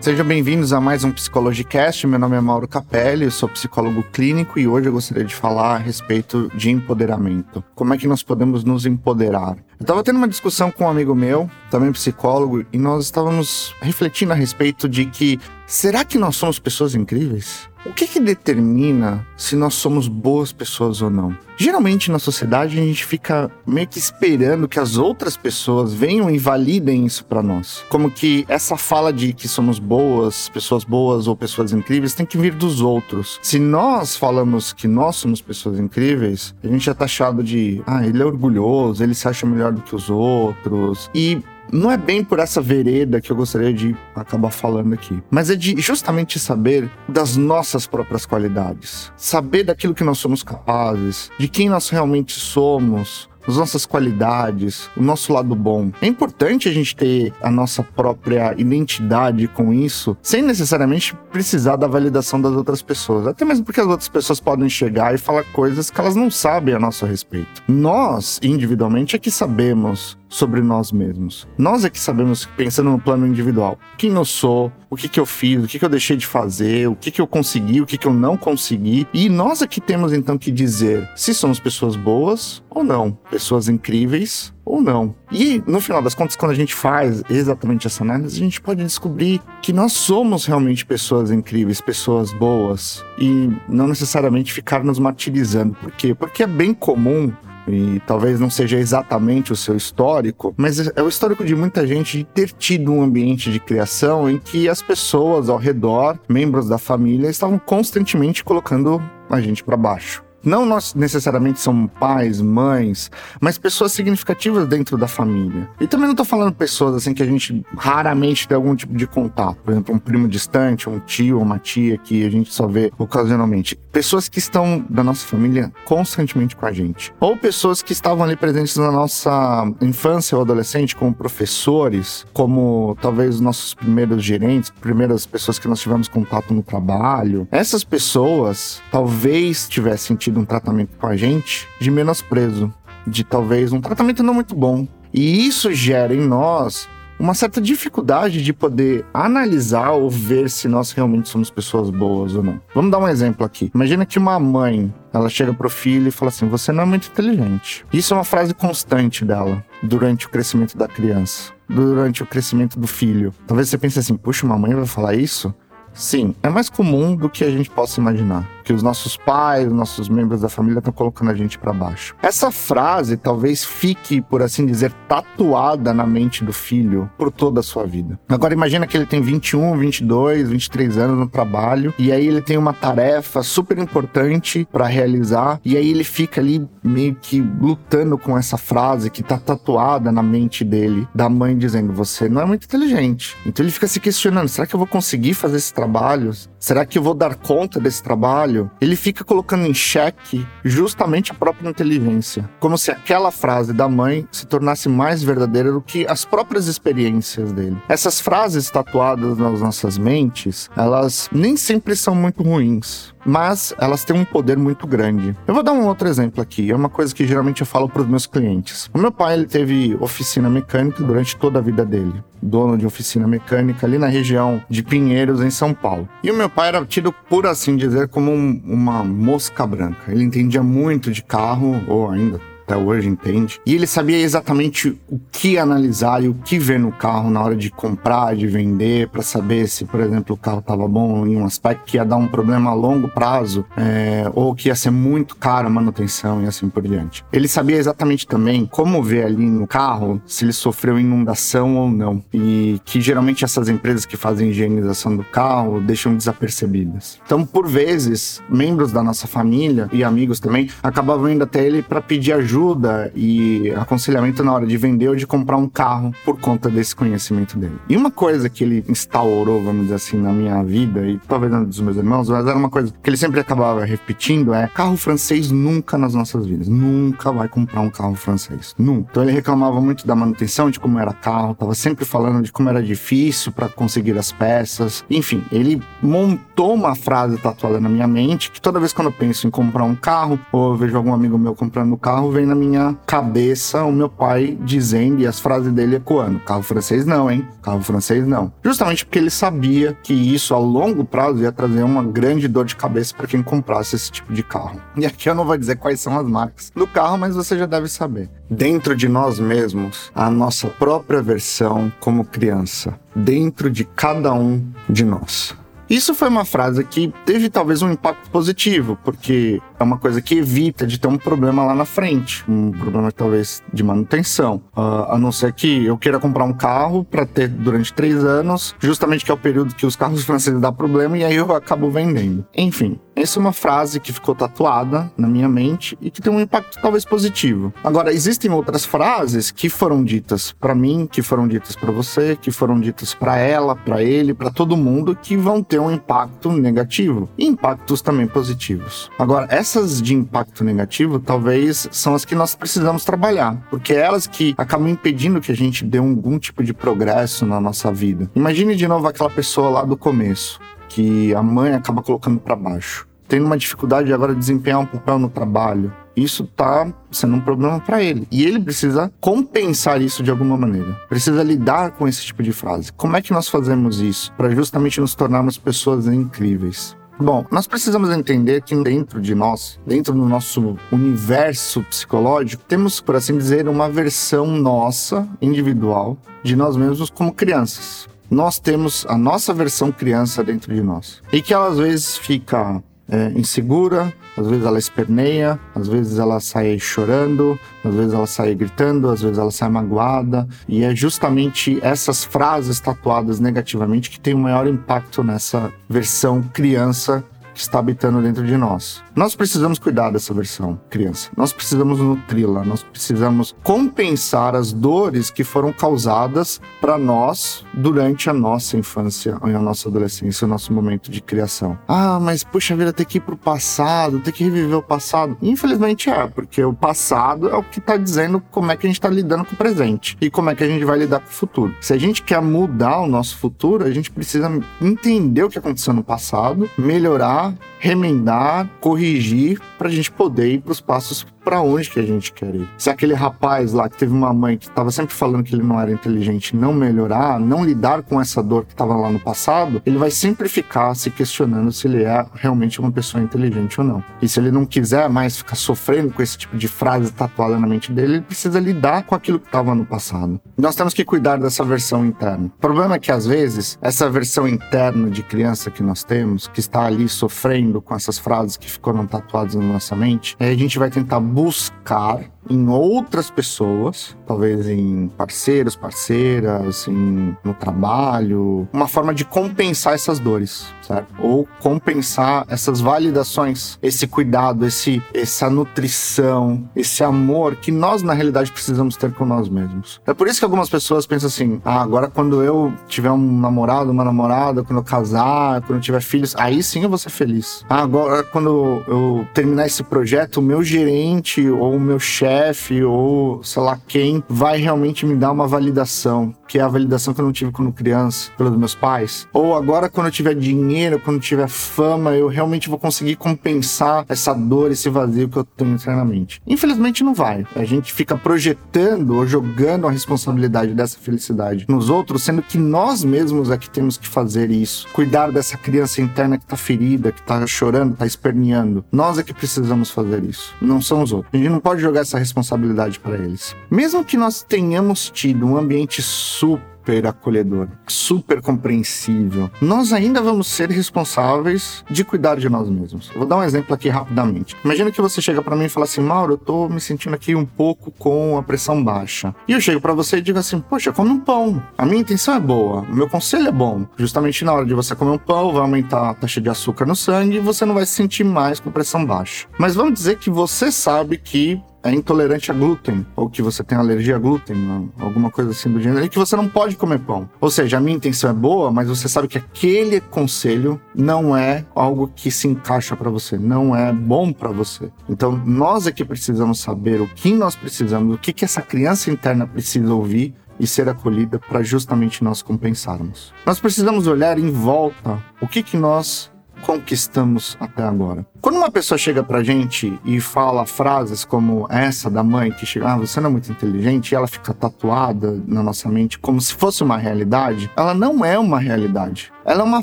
[0.00, 2.06] Sejam bem-vindos a mais um Psicologicast.
[2.06, 5.74] Meu nome é Mauro Capelli, eu sou psicólogo clínico e hoje eu gostaria de falar
[5.74, 7.64] a respeito de empoderamento.
[7.74, 9.56] Como é que nós podemos nos empoderar?
[9.56, 14.32] Eu estava tendo uma discussão com um amigo meu, também psicólogo, e nós estávamos refletindo
[14.32, 17.67] a respeito de que será que nós somos pessoas incríveis?
[17.86, 21.36] O que, que determina se nós somos boas pessoas ou não?
[21.56, 26.38] Geralmente na sociedade a gente fica meio que esperando que as outras pessoas venham e
[26.38, 27.84] validem isso para nós.
[27.88, 32.38] Como que essa fala de que somos boas, pessoas boas ou pessoas incríveis tem que
[32.38, 33.38] vir dos outros.
[33.42, 38.22] Se nós falamos que nós somos pessoas incríveis, a gente é taxado de, ah, ele
[38.22, 41.10] é orgulhoso, ele se acha melhor do que os outros.
[41.14, 45.50] E não é bem por essa vereda que eu gostaria de acabar falando aqui, mas
[45.50, 51.48] é de justamente saber das nossas próprias qualidades, saber daquilo que nós somos capazes, de
[51.48, 55.90] quem nós realmente somos, as nossas qualidades, o nosso lado bom.
[56.02, 61.86] É importante a gente ter a nossa própria identidade com isso, sem necessariamente precisar da
[61.86, 63.26] validação das outras pessoas.
[63.26, 66.74] Até mesmo porque as outras pessoas podem chegar e falar coisas que elas não sabem
[66.74, 67.62] a nosso respeito.
[67.66, 71.48] Nós, individualmente, é que sabemos sobre nós mesmos.
[71.56, 75.26] Nós é que sabemos, pensando no plano individual, quem eu sou, o que, que eu
[75.26, 77.98] fiz, o que, que eu deixei de fazer, o que, que eu consegui, o que,
[77.98, 79.06] que eu não consegui.
[79.12, 83.68] E nós é que temos então que dizer se somos pessoas boas ou não, pessoas
[83.68, 85.14] incríveis ou não.
[85.32, 88.82] E no final das contas, quando a gente faz exatamente essa análise, a gente pode
[88.82, 95.74] descobrir que nós somos realmente pessoas incríveis, pessoas boas e não necessariamente ficar nos martirizando.
[95.74, 96.14] Por quê?
[96.14, 97.32] Porque é bem comum
[97.68, 102.18] e talvez não seja exatamente o seu histórico, mas é o histórico de muita gente
[102.18, 106.78] de ter tido um ambiente de criação em que as pessoas ao redor, membros da
[106.78, 110.27] família, estavam constantemente colocando a gente para baixo.
[110.42, 115.68] Não nós necessariamente somos pais, mães, mas pessoas significativas dentro da família.
[115.80, 119.06] E também não tô falando pessoas assim que a gente raramente tem algum tipo de
[119.06, 119.58] contato.
[119.64, 123.76] Por exemplo, um primo distante, um tio, uma tia que a gente só vê ocasionalmente.
[123.92, 127.12] Pessoas que estão da nossa família constantemente com a gente.
[127.18, 133.36] Ou pessoas que estavam ali presentes na nossa infância ou adolescente, como professores, como talvez
[133.36, 137.48] os nossos primeiros gerentes, primeiras pessoas que nós tivemos contato no trabalho.
[137.50, 142.72] Essas pessoas talvez tivessem tido um tratamento com a gente de menosprezo,
[143.06, 144.86] de talvez um tratamento não muito bom.
[145.12, 146.86] E isso gera em nós
[147.18, 152.42] uma certa dificuldade de poder analisar ou ver se nós realmente somos pessoas boas ou
[152.42, 152.60] não.
[152.74, 153.70] Vamos dar um exemplo aqui.
[153.74, 157.08] Imagina que uma mãe, ela chega pro filho e fala assim: "Você não é muito
[157.08, 157.84] inteligente".
[157.90, 162.86] Isso é uma frase constante dela durante o crescimento da criança, durante o crescimento do
[162.86, 163.34] filho.
[163.46, 165.52] Talvez você pense assim: "Puxa, uma mãe vai falar isso?"
[165.94, 169.72] Sim, é mais comum do que a gente possa imaginar que os nossos pais, os
[169.72, 172.14] nossos membros da família estão colocando a gente para baixo.
[172.20, 177.62] Essa frase talvez fique, por assim dizer, tatuada na mente do filho por toda a
[177.62, 178.20] sua vida.
[178.28, 182.58] Agora imagina que ele tem 21, 22, 23 anos no trabalho e aí ele tem
[182.58, 188.36] uma tarefa super importante para realizar e aí ele fica ali meio que lutando com
[188.36, 192.64] essa frase que tá tatuada na mente dele, da mãe dizendo: "Você não é muito
[192.64, 193.34] inteligente".
[193.46, 196.32] Então ele fica se questionando: será que eu vou conseguir fazer esse trabalho?
[196.58, 198.57] Será que eu vou dar conta desse trabalho?
[198.80, 202.48] Ele fica colocando em xeque justamente a própria inteligência.
[202.58, 207.52] Como se aquela frase da mãe se tornasse mais verdadeira do que as próprias experiências
[207.52, 207.76] dele.
[207.88, 214.18] Essas frases tatuadas nas nossas mentes, elas nem sempre são muito ruins mas elas têm
[214.18, 215.36] um poder muito grande.
[215.46, 218.00] Eu vou dar um outro exemplo aqui, é uma coisa que geralmente eu falo para
[218.00, 218.88] os meus clientes.
[218.94, 223.28] O meu pai ele teve oficina mecânica durante toda a vida dele, dono de oficina
[223.28, 226.08] mecânica ali na região de Pinheiros, em São Paulo.
[226.22, 230.10] E o meu pai era tido, por assim dizer, como um, uma mosca branca.
[230.10, 233.58] Ele entendia muito de carro, ou ainda até hoje, entende?
[233.64, 237.56] E ele sabia exatamente o que analisar e o que ver no carro na hora
[237.56, 241.46] de comprar, de vender, para saber se, por exemplo, o carro estava bom em um
[241.46, 245.34] aspecto que ia dar um problema a longo prazo é, ou que ia ser muito
[245.36, 247.24] caro a manutenção e assim por diante.
[247.32, 252.22] Ele sabia exatamente também como ver ali no carro se ele sofreu inundação ou não.
[252.34, 257.18] E que geralmente essas empresas que fazem higienização do carro deixam desapercebidas.
[257.24, 262.00] Então, por vezes, membros da nossa família e amigos também acabavam indo até ele para
[262.00, 266.40] pedir ajuda ajuda e aconselhamento na hora de vender ou de comprar um carro por
[266.40, 267.78] conta desse conhecimento dele.
[267.88, 271.62] E uma coisa que ele instaurou, vamos dizer assim, na minha vida e talvez na
[271.62, 275.50] dos meus irmãos, mas era uma coisa que ele sempre acabava repetindo é carro francês
[275.50, 279.08] nunca nas nossas vidas, nunca vai comprar um carro francês, nunca.
[279.10, 282.68] Então ele reclamava muito da manutenção, de como era carro, tava sempre falando de como
[282.68, 285.04] era difícil para conseguir as peças.
[285.08, 289.46] Enfim, ele montou uma frase tatuada na minha mente que toda vez quando eu penso
[289.46, 292.54] em comprar um carro ou eu vejo algum amigo meu comprando um carro, vem na
[292.54, 297.46] minha cabeça o meu pai dizendo e as frases dele ecoando: carro francês não, hein?
[297.62, 298.52] Carro francês não.
[298.64, 302.74] Justamente porque ele sabia que isso a longo prazo ia trazer uma grande dor de
[302.74, 304.80] cabeça para quem comprasse esse tipo de carro.
[304.96, 307.66] E aqui eu não vou dizer quais são as marcas do carro, mas você já
[307.66, 308.30] deve saber.
[308.50, 315.04] Dentro de nós mesmos, a nossa própria versão como criança, dentro de cada um de
[315.04, 315.54] nós.
[315.88, 320.36] Isso foi uma frase que teve talvez um impacto positivo, porque é uma coisa que
[320.36, 324.62] evita de ter um problema lá na frente, um problema talvez de manutenção.
[324.76, 328.74] Uh, a não ser que eu queira comprar um carro para ter durante três anos,
[328.78, 331.90] justamente que é o período que os carros franceses dão problema e aí eu acabo
[331.90, 332.44] vendendo.
[332.54, 336.40] Enfim, essa é uma frase que ficou tatuada na minha mente e que tem um
[336.40, 337.72] impacto talvez positivo.
[337.82, 342.50] Agora, existem outras frases que foram ditas para mim, que foram ditas para você, que
[342.50, 347.28] foram ditas para ela, para ele, para todo mundo, que vão ter um impacto negativo
[347.38, 349.10] e impactos também positivos.
[349.18, 354.26] Agora, essas de impacto negativo talvez são as que nós precisamos trabalhar, porque é elas
[354.26, 358.30] que acabam impedindo que a gente dê algum tipo de progresso na nossa vida.
[358.34, 363.07] Imagine de novo aquela pessoa lá do começo que a mãe acaba colocando para baixo
[363.28, 365.92] tendo uma dificuldade agora de desempenhar um papel no trabalho.
[366.16, 368.26] Isso tá sendo um problema para ele.
[368.30, 370.98] E ele precisa compensar isso de alguma maneira.
[371.08, 372.92] Precisa lidar com esse tipo de frase.
[372.92, 376.96] Como é que nós fazemos isso para justamente nos tornarmos pessoas incríveis?
[377.20, 383.16] Bom, nós precisamos entender que dentro de nós, dentro do nosso universo psicológico, temos, por
[383.16, 388.08] assim dizer, uma versão nossa, individual, de nós mesmos como crianças.
[388.30, 391.20] Nós temos a nossa versão criança dentro de nós.
[391.32, 396.40] E que ela às vezes fica é, insegura, às vezes ela esperneia, às vezes ela
[396.40, 401.78] sai chorando, às vezes ela sai gritando, às vezes ela sai magoada, e é justamente
[401.82, 407.24] essas frases tatuadas negativamente que tem o maior impacto nessa versão criança
[407.58, 409.02] que está habitando dentro de nós.
[409.16, 411.28] Nós precisamos cuidar dessa versão criança.
[411.36, 418.32] Nós precisamos nutri-la, nós precisamos compensar as dores que foram causadas para nós durante a
[418.32, 421.76] nossa infância, a nossa adolescência, o nosso momento de criação.
[421.88, 425.36] Ah, mas puxa vida, ter que ir pro passado, ter que reviver o passado.
[425.42, 428.98] Infelizmente é, porque o passado é o que está dizendo como é que a gente
[428.98, 431.32] está lidando com o presente e como é que a gente vai lidar com o
[431.32, 431.74] futuro.
[431.80, 434.48] Se a gente quer mudar o nosso futuro, a gente precisa
[434.80, 440.60] entender o que aconteceu no passado, melhorar, Tchau remendar, corrigir para a gente poder ir
[440.60, 442.68] para os passos para onde que a gente quer ir.
[442.76, 445.80] Se aquele rapaz lá que teve uma mãe que estava sempre falando que ele não
[445.80, 449.96] era inteligente não melhorar, não lidar com essa dor que estava lá no passado, ele
[449.96, 454.04] vai sempre ficar se questionando se ele é realmente uma pessoa inteligente ou não.
[454.20, 457.66] E se ele não quiser mais ficar sofrendo com esse tipo de frase tatuada na
[457.66, 460.38] mente dele, ele precisa lidar com aquilo que estava no passado.
[460.56, 462.46] Nós temos que cuidar dessa versão interna.
[462.46, 466.60] O problema é que às vezes essa versão interna de criança que nós temos, que
[466.60, 470.90] está ali sofrendo com essas frases que foram tatuadas na nossa mente, a gente vai
[470.90, 479.24] tentar buscar em outras pessoas, talvez em parceiros, parceiras, em, no trabalho, uma forma de
[479.24, 481.14] compensar essas dores, certo?
[481.20, 488.50] Ou compensar essas validações, esse cuidado, esse, essa nutrição, esse amor que nós na realidade
[488.50, 490.00] precisamos ter com nós mesmos.
[490.06, 493.90] É por isso que algumas pessoas pensam assim: ah, agora quando eu tiver um namorado,
[493.90, 497.64] uma namorada, quando eu casar, quando eu tiver filhos, aí sim eu vou ser feliz.
[497.68, 502.84] Ah, agora quando eu terminar esse projeto, o meu gerente ou o meu chefe chefe
[502.84, 507.20] ou sei lá quem vai realmente me dar uma validação, que é a validação que
[507.20, 509.28] eu não tive quando criança, pelos meus pais.
[509.32, 514.04] Ou agora, quando eu tiver dinheiro, quando eu tiver fama, eu realmente vou conseguir compensar
[514.08, 516.40] essa dor, esse vazio que eu tenho internamente.
[516.46, 517.46] Infelizmente, não vai.
[517.54, 523.04] A gente fica projetando ou jogando a responsabilidade dessa felicidade nos outros, sendo que nós
[523.04, 524.88] mesmos é que temos que fazer isso.
[524.92, 528.84] Cuidar dessa criança interna que tá ferida, que tá chorando, tá esperneando.
[528.90, 530.54] Nós é que precisamos fazer isso.
[530.60, 531.32] Não são os outros.
[531.32, 533.54] A gente não pode jogar essa responsabilidade para eles.
[533.70, 536.00] Mesmo que nós tenhamos tido um ambiente
[536.38, 543.10] super acolhedor, super compreensível, nós ainda vamos ser responsáveis de cuidar de nós mesmos.
[543.14, 544.56] Vou dar um exemplo aqui rapidamente.
[544.64, 547.34] Imagina que você chega para mim e fala assim: "Mauro, eu tô me sentindo aqui
[547.34, 549.34] um pouco com a pressão baixa".
[549.46, 551.62] E eu chego para você e digo assim: "Poxa, come um pão".
[551.76, 553.84] A minha intenção é boa, o meu conselho é bom.
[553.96, 556.96] Justamente na hora de você comer um pão, vai aumentar a taxa de açúcar no
[556.96, 559.46] sangue e você não vai se sentir mais com pressão baixa.
[559.58, 563.78] Mas vamos dizer que você sabe que é intolerante a glúten, ou que você tem
[563.78, 567.28] alergia a glúten, alguma coisa assim do gênero, e que você não pode comer pão.
[567.40, 571.64] Ou seja, a minha intenção é boa, mas você sabe que aquele conselho não é
[571.74, 574.90] algo que se encaixa para você, não é bom para você.
[575.08, 579.10] Então, nós é que precisamos saber o que nós precisamos, o que, que essa criança
[579.10, 583.32] interna precisa ouvir e ser acolhida para justamente nós compensarmos.
[583.46, 586.30] Nós precisamos olhar em volta o que, que nós
[586.62, 588.26] conquistamos até agora?
[588.40, 592.92] Quando uma pessoa chega pra gente e fala frases como essa da mãe, que chega,
[592.92, 596.54] ah, você não é muito inteligente, e ela fica tatuada na nossa mente como se
[596.54, 599.32] fosse uma realidade, ela não é uma realidade.
[599.44, 599.82] Ela é uma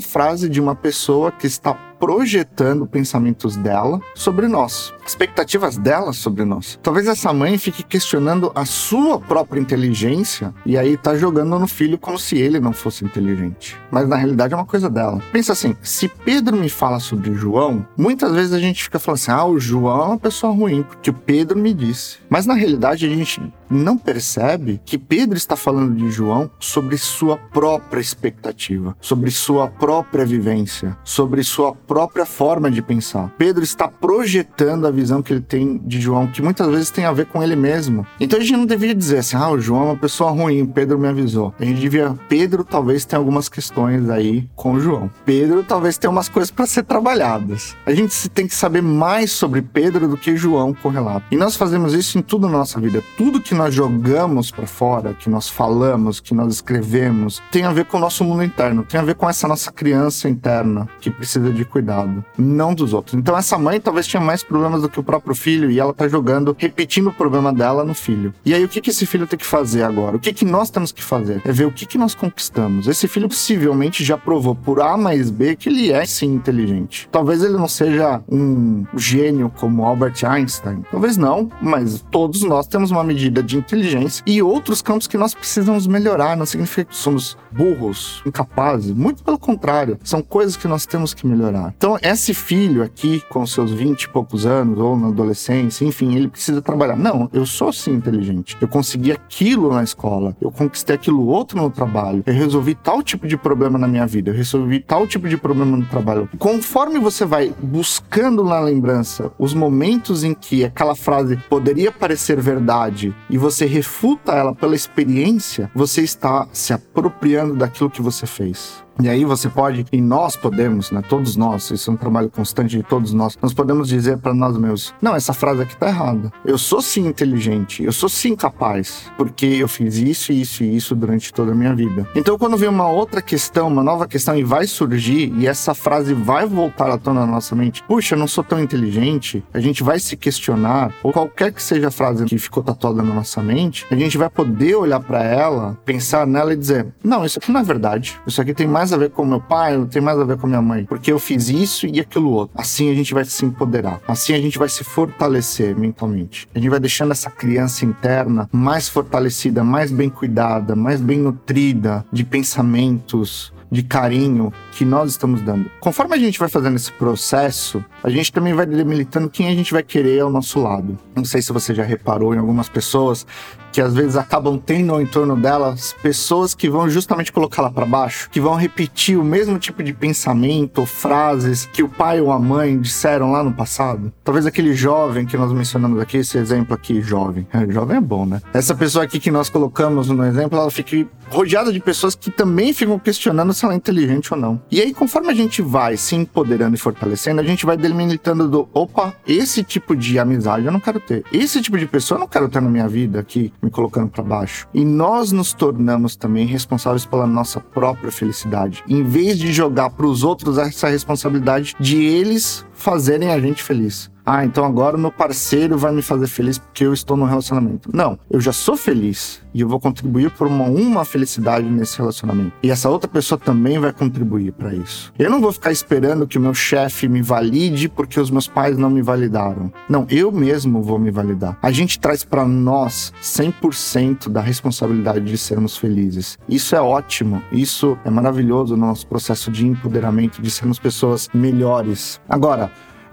[0.00, 6.78] frase de uma pessoa que está projetando pensamentos dela sobre nós, expectativas dela sobre nós.
[6.82, 11.98] Talvez essa mãe fique questionando a sua própria inteligência e aí tá jogando no filho
[11.98, 13.76] como se ele não fosse inteligente.
[13.90, 15.20] Mas na realidade é uma coisa dela.
[15.32, 19.30] Pensa assim, se Pedro me fala sobre João, muitas vezes a gente fica falando assim:
[19.30, 22.18] "Ah, o João é uma pessoa ruim porque o Pedro me disse".
[22.28, 27.36] Mas na realidade a gente não percebe que Pedro está falando de João sobre sua
[27.36, 33.32] própria expectativa, sobre sua própria vivência, sobre sua própria forma de pensar.
[33.38, 37.12] Pedro está projetando a visão que ele tem de João, que muitas vezes tem a
[37.12, 38.06] ver com ele mesmo.
[38.20, 40.98] Então a gente não deveria dizer assim, ah, o João é uma pessoa ruim, Pedro
[40.98, 41.54] me avisou.
[41.58, 45.10] A gente devia, Pedro talvez tenha algumas questões aí com o João.
[45.24, 47.76] Pedro talvez tenha umas coisas para ser trabalhadas.
[47.84, 51.26] A gente tem que saber mais sobre Pedro do que João correlato.
[51.30, 53.02] E nós fazemos isso em tudo na nossa vida.
[53.16, 57.86] Tudo que nós jogamos para fora, que nós falamos, que nós escrevemos, tem a ver
[57.86, 61.50] com o nosso mundo interno, tem a ver com essa nossa criança interna que precisa
[61.50, 63.14] de cuidado, não dos outros.
[63.14, 66.06] Então essa mãe talvez tinha mais problemas do que o próprio filho e ela tá
[66.06, 68.32] jogando, repetindo o problema dela no filho.
[68.44, 70.16] E aí o que que esse filho tem que fazer agora?
[70.16, 71.40] O que que nós temos que fazer?
[71.44, 72.86] É ver o que que nós conquistamos.
[72.86, 77.08] Esse filho possivelmente já provou por A mais B que ele é sim inteligente.
[77.10, 80.82] Talvez ele não seja um gênio como Albert Einstein.
[80.90, 85.34] Talvez não, mas todos nós temos uma medida de inteligência e outros campos que nós
[85.34, 86.36] precisamos melhorar.
[86.36, 88.90] Não significa que somos burros, incapazes.
[88.92, 89.98] Muito pelo contrário.
[90.02, 91.72] São coisas que nós temos que melhorar.
[91.76, 96.28] Então, esse filho aqui, com seus 20 e poucos anos, ou na adolescência, enfim, ele
[96.28, 96.96] precisa trabalhar.
[96.96, 98.56] Não, eu sou sim inteligente.
[98.60, 100.36] Eu consegui aquilo na escola.
[100.40, 102.22] Eu conquistei aquilo outro no trabalho.
[102.26, 104.30] Eu resolvi tal tipo de problema na minha vida.
[104.30, 106.28] Eu resolvi tal tipo de problema no trabalho.
[106.38, 113.14] Conforme você vai buscando na lembrança os momentos em que aquela frase poderia parecer verdade
[113.30, 118.85] e você refuta ela pela experiência, você está se apropriando daquilo que você fez.
[119.02, 121.02] E aí você pode, e nós podemos, né?
[121.06, 124.56] Todos nós, isso é um trabalho constante de todos nós, nós podemos dizer para nós
[124.56, 126.32] mesmos: não, essa frase aqui tá errada.
[126.44, 130.94] Eu sou sim inteligente, eu sou sim capaz, porque eu fiz isso, isso e isso
[130.94, 132.08] durante toda a minha vida.
[132.14, 136.14] Então, quando vem uma outra questão, uma nova questão e vai surgir, e essa frase
[136.14, 139.82] vai voltar à tona na nossa mente: puxa, eu não sou tão inteligente, a gente
[139.82, 143.86] vai se questionar, ou qualquer que seja a frase que ficou tatuada na nossa mente,
[143.90, 147.60] a gente vai poder olhar para ela, pensar nela e dizer: não, isso aqui não
[147.60, 150.16] é verdade, isso aqui tem mais mais a ver com meu pai, não tem mais
[150.16, 152.56] a ver com minha mãe, porque eu fiz isso e aquilo outro.
[152.56, 156.46] Assim a gente vai se empoderar, assim a gente vai se fortalecer mentalmente.
[156.54, 162.04] A gente vai deixando essa criança interna mais fortalecida, mais bem cuidada, mais bem nutrida
[162.12, 165.68] de pensamentos, de carinho que nós estamos dando.
[165.80, 169.72] Conforme a gente vai fazendo esse processo, a gente também vai delimitando quem a gente
[169.72, 170.96] vai querer ao nosso lado.
[171.12, 173.26] Não sei se você já reparou em algumas pessoas
[173.72, 178.28] que às vezes acabam tendo ao entorno delas pessoas que vão justamente colocá-la para baixo,
[178.30, 182.78] que vão repetir o mesmo tipo de pensamento frases que o pai ou a mãe
[182.80, 184.12] disseram lá no passado.
[184.24, 187.46] Talvez aquele jovem que nós mencionamos aqui, esse exemplo aqui, jovem.
[187.52, 188.40] É, jovem é bom, né?
[188.52, 192.72] Essa pessoa aqui que nós colocamos no exemplo, ela fica rodeada de pessoas que também
[192.72, 194.60] ficam questionando se ela é inteligente ou não.
[194.70, 198.68] E aí, conforme a gente vai se empoderando e fortalecendo, a gente vai delimitando do,
[198.72, 201.24] opa, esse tipo de amizade eu não quero ter.
[201.32, 204.22] Esse tipo de pessoa eu não quero ter na minha vida aqui, me colocando para
[204.22, 204.68] baixo.
[204.74, 208.82] E nós nos tornamos também responsáveis pela nossa própria felicidade.
[208.88, 214.10] Em vez de jogar para os outros essa responsabilidade de eles fazerem a gente feliz
[214.28, 217.90] ah, então agora o meu parceiro vai me fazer feliz porque eu estou no relacionamento.
[217.94, 222.52] Não, eu já sou feliz e eu vou contribuir por uma, uma felicidade nesse relacionamento.
[222.60, 225.12] E essa outra pessoa também vai contribuir para isso.
[225.16, 228.76] Eu não vou ficar esperando que o meu chefe me valide porque os meus pais
[228.76, 229.72] não me validaram.
[229.88, 231.56] Não, eu mesmo vou me validar.
[231.62, 236.36] A gente traz para nós 100% da responsabilidade de sermos felizes.
[236.48, 242.20] Isso é ótimo, isso é maravilhoso no nosso processo de empoderamento, de sermos pessoas melhores.
[242.28, 242.65] Agora,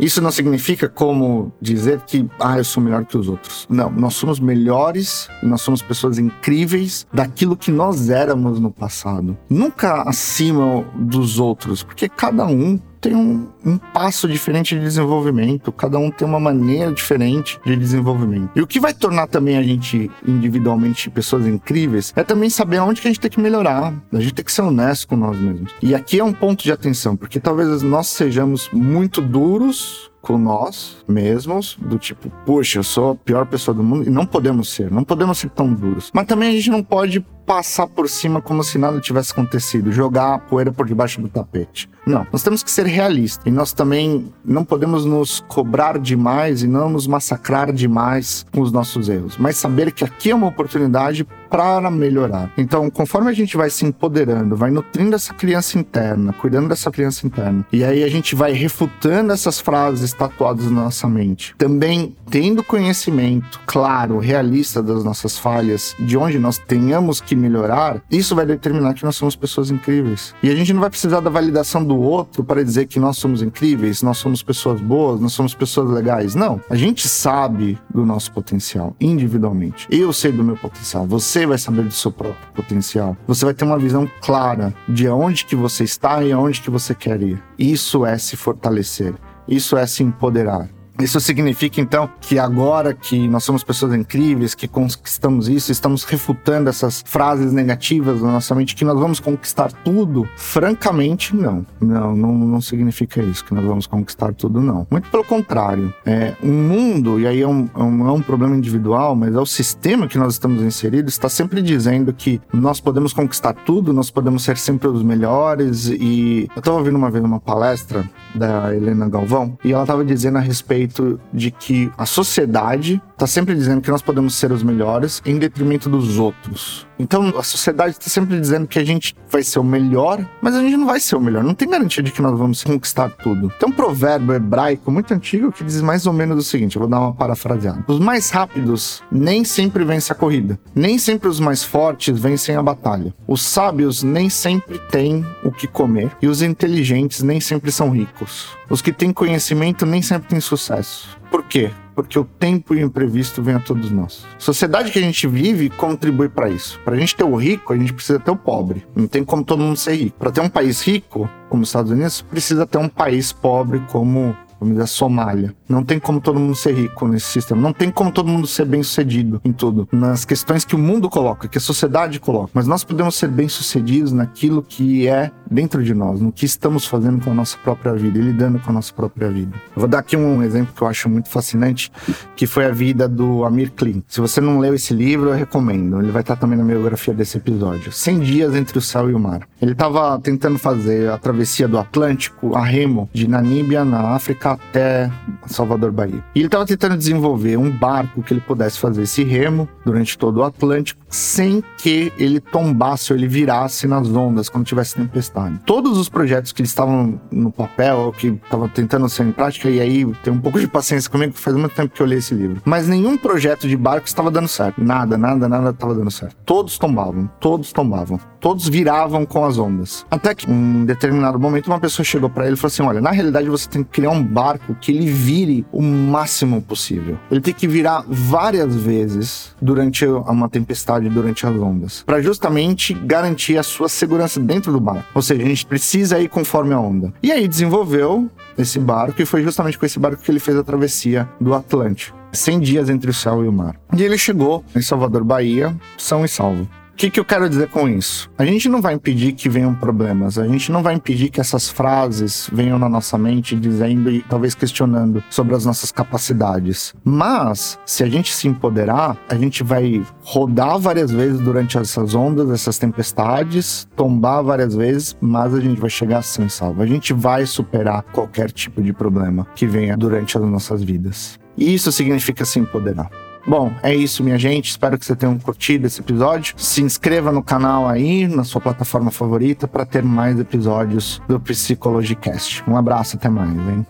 [0.04, 3.66] isso não significa como dizer que, ah, eu sou melhor que os outros.
[3.70, 9.38] Não, nós somos melhores nós somos pessoas incríveis daquilo que nós éramos no passado.
[9.50, 16.00] Nunca acima dos outros, porque cada um tem um, um, passo diferente de desenvolvimento, cada
[16.00, 18.52] um tem uma maneira diferente de desenvolvimento.
[18.56, 23.02] E o que vai tornar também a gente individualmente pessoas incríveis é também saber onde
[23.02, 23.94] que a gente tem que melhorar.
[24.12, 25.74] A gente tem que ser honesto com nós mesmos.
[25.82, 31.04] E aqui é um ponto de atenção, porque talvez nós sejamos muito duros com nós
[31.06, 34.90] mesmos, do tipo, puxa, eu sou a pior pessoa do mundo, e não podemos ser,
[34.90, 36.10] não podemos ser tão duros.
[36.14, 40.36] Mas também a gente não pode passar por cima como se nada tivesse acontecido, jogar
[40.36, 41.90] a poeira por debaixo do tapete.
[42.06, 46.68] Não, nós temos que ser realistas e nós também não podemos nos cobrar demais e
[46.68, 51.26] não nos massacrar demais com os nossos erros, mas saber que aqui é uma oportunidade
[51.50, 52.52] para melhorar.
[52.58, 57.28] Então, conforme a gente vai se empoderando, vai nutrindo essa criança interna, cuidando dessa criança
[57.28, 62.64] interna, e aí a gente vai refutando essas frases tatuadas na nossa mente, também tendo
[62.64, 68.94] conhecimento claro, realista das nossas falhas, de onde nós tenhamos que melhorar, isso vai determinar
[68.94, 70.34] que nós somos pessoas incríveis.
[70.42, 73.42] E a gente não vai precisar da validação do outro para dizer que nós somos
[73.42, 76.36] incríveis, nós somos pessoas boas, nós somos pessoas legais.
[76.36, 76.62] Não.
[76.70, 79.88] A gente sabe do nosso potencial individualmente.
[79.90, 83.18] Eu sei do meu potencial, você vai saber do seu próprio potencial.
[83.28, 86.94] Você vai ter uma visão clara de onde que você está e aonde que você
[86.94, 87.42] quer ir.
[87.58, 89.14] Isso é se fortalecer.
[89.48, 90.70] Isso é se empoderar.
[91.00, 96.70] Isso significa então que agora que nós somos pessoas incríveis, que conquistamos isso, estamos refutando
[96.70, 100.28] essas frases negativas na nossa mente, que nós vamos conquistar tudo?
[100.38, 101.66] Francamente, não.
[101.82, 104.86] Não, não, não significa isso, que nós vamos conquistar tudo, não.
[104.90, 105.94] Muito pelo contrário.
[106.06, 109.40] É um mundo, e aí é um, é um, é um problema individual, mas é
[109.40, 114.12] o sistema que nós estamos inseridos, está sempre dizendo que nós podemos conquistar tudo, nós
[114.12, 115.88] podemos ser sempre os melhores.
[115.88, 120.38] E eu estava ouvindo uma vez uma palestra da Helena Galvão, e ela estava dizendo
[120.38, 124.64] a respeito respeito de que a sociedade está sempre dizendo que nós podemos ser os
[124.64, 126.86] melhores em detrimento dos outros.
[127.00, 130.62] Então a sociedade está sempre dizendo que a gente vai ser o melhor, mas a
[130.62, 131.42] gente não vai ser o melhor.
[131.42, 133.50] Não tem garantia de que nós vamos conquistar tudo.
[133.60, 136.90] Tem um provérbio hebraico muito antigo que diz mais ou menos o seguinte: eu vou
[136.90, 137.86] dar uma parafraseada.
[137.88, 142.62] Os mais rápidos nem sempre vencem a corrida, nem sempre os mais fortes vencem a
[142.62, 143.14] batalha.
[143.26, 148.50] Os sábios nem sempre têm o que comer e os inteligentes nem sempre são ricos.
[148.70, 151.18] Os que têm conhecimento nem sempre têm sucesso.
[151.32, 151.72] Por quê?
[151.96, 154.26] Porque o tempo e o imprevisto vem a todos nós.
[154.36, 156.80] A sociedade que a gente vive contribui para isso.
[156.84, 158.86] Para a gente ter o rico, a gente precisa ter o pobre.
[158.96, 160.18] Não tem como todo mundo ser rico.
[160.18, 164.36] Para ter um país rico, como os Estados Unidos, precisa ter um país pobre como
[164.64, 165.54] vamos dizer, a Somália.
[165.68, 167.62] Não tem como todo mundo ser rico nesse sistema.
[167.62, 169.88] Não tem como todo mundo ser bem sucedido em tudo.
[169.92, 172.52] Nas questões que o mundo coloca, que a sociedade coloca.
[172.54, 176.86] Mas nós podemos ser bem sucedidos naquilo que é dentro de nós, no que estamos
[176.86, 179.56] fazendo com a nossa própria vida e lidando com a nossa própria vida.
[179.76, 181.92] Eu vou dar aqui um exemplo que eu acho muito fascinante,
[182.36, 184.04] que foi a vida do Amir Klin.
[184.08, 186.00] Se você não leu esse livro, eu recomendo.
[186.00, 187.92] Ele vai estar também na biografia desse episódio.
[187.92, 189.48] 100 dias entre o céu e o mar.
[189.62, 195.12] Ele estava tentando fazer a travessia do Atlântico a remo de Namíbia, na África, até
[195.48, 196.24] Salvador, Bahia.
[196.36, 200.38] E ele estava tentando desenvolver um barco que ele pudesse fazer esse remo durante todo
[200.38, 205.60] o Atlântico sem que ele tombasse ou ele virasse nas ondas quando tivesse tempestade.
[205.66, 210.06] Todos os projetos que estavam no papel, que estavam tentando ser em prática, e aí
[210.24, 212.62] tem um pouco de paciência comigo, faz muito tempo que eu li esse livro.
[212.66, 214.84] Mas nenhum projeto de barco estava dando certo.
[214.84, 216.36] Nada, nada, nada estava dando certo.
[216.46, 218.20] Todos tombavam, todos tombavam.
[218.44, 220.06] Todos viravam com as ondas.
[220.12, 223.12] Até que, em determinado momento, uma pessoa chegou para ele e falou assim: Olha, na
[223.12, 224.43] realidade você tem que criar um barco
[224.82, 227.18] que ele vire o máximo possível.
[227.32, 233.58] Ele tem que virar várias vezes durante uma tempestade, durante as ondas, para justamente garantir
[233.58, 235.06] a sua segurança dentro do barco.
[235.14, 237.14] Ou seja, a gente precisa ir conforme a onda.
[237.22, 240.64] E aí desenvolveu esse barco e foi justamente com esse barco que ele fez a
[240.64, 242.18] travessia do Atlântico.
[242.32, 243.76] 100 dias entre o céu e o mar.
[243.96, 246.68] E ele chegou em Salvador, Bahia, são e salvo.
[246.94, 248.30] O que, que eu quero dizer com isso?
[248.38, 251.68] A gente não vai impedir que venham problemas, a gente não vai impedir que essas
[251.68, 256.94] frases venham na nossa mente dizendo e talvez questionando sobre as nossas capacidades.
[257.04, 262.52] Mas, se a gente se empoderar, a gente vai rodar várias vezes durante essas ondas,
[262.52, 266.84] essas tempestades, tombar várias vezes, mas a gente vai chegar sem salvo.
[266.84, 271.40] A gente vai superar qualquer tipo de problema que venha durante as nossas vidas.
[271.58, 273.10] E isso significa se empoderar.
[273.46, 274.70] Bom, é isso, minha gente.
[274.70, 276.56] Espero que você tenha curtido esse episódio.
[276.58, 282.64] Se inscreva no canal aí, na sua plataforma favorita, para ter mais episódios do Psychologicast.
[282.68, 283.86] Um abraço, até mais, hein?